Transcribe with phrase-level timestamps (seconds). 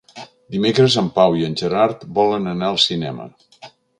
[0.53, 3.29] Dimecres en Pau i en Gerard volen anar al cinema.